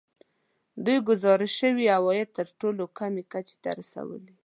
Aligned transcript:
دوی 0.85 0.97
ګزارش 1.09 1.51
شوي 1.61 1.85
عواید 1.97 2.29
تر 2.37 2.47
ټولو 2.59 2.83
کمې 2.97 3.23
کچې 3.31 3.55
ته 3.63 3.69
رسولي 3.79 4.35